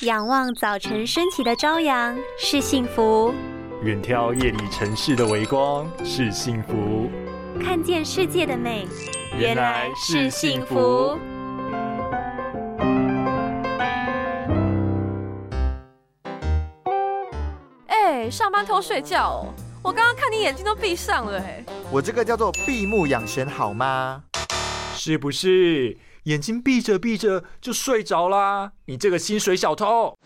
[0.00, 3.32] 仰望早晨升起的朝阳是幸福，
[3.84, 7.08] 远眺夜里城市的微光是幸福，
[7.62, 8.88] 看见世界的美
[9.38, 11.16] 原来是幸福。
[17.86, 19.54] 哎，上班偷睡觉哦！
[19.80, 21.64] 我刚刚看你眼睛都闭上了哎。
[21.92, 24.24] 我这个叫做闭目养神，好吗？
[24.96, 28.72] 是不是眼睛闭着闭着就睡着啦？
[28.86, 30.16] 你这个薪水小偷！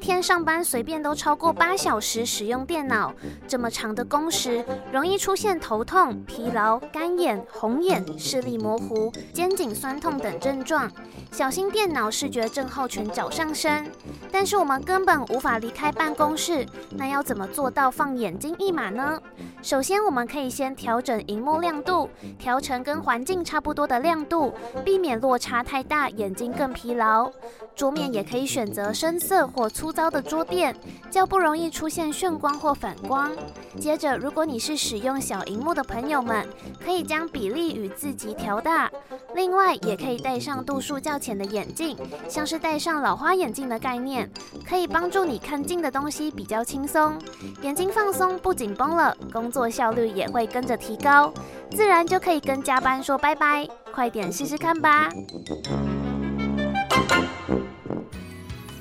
[0.00, 3.14] 天上班随便都超过八小时使用电脑，
[3.46, 10.90] 这么长的工时，容易出现头痛、疲劳、干眼、红眼、视力模糊、肩颈酸痛等症状，
[11.30, 13.92] 小心电脑视觉症候群找上身。
[14.32, 19.20] 但是我们根本无法离开办公室，那要怎么做到放眼睛一马呢？
[19.60, 27.30] 首先，我们可以先调整荧幕亮度，调成跟环境差不多的亮度，避免落差太大，眼睛更疲劳。
[27.76, 30.72] 桌面也可以选择深色或粗粗糙的桌垫，
[31.10, 33.28] 较不容易出现眩光或反光。
[33.76, 36.46] 接着，如果你是使用小荧幕的朋友们，
[36.80, 38.88] 可以将比例与字级调大。
[39.34, 41.96] 另外，也可以戴上度数较浅的眼镜，
[42.28, 44.30] 像是戴上老花眼镜的概念，
[44.64, 47.18] 可以帮助你看近的东西比较轻松。
[47.62, 51.34] 眼睛放松不紧绷了，工作效率也会跟着提高，
[51.72, 53.66] 自然就可以跟加班说拜拜。
[53.92, 55.08] 快点试试看吧！